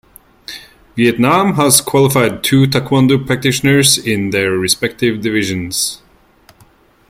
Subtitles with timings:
[0.95, 6.01] Vietnam has qualified two taekwondo practitioners in their respective divisions.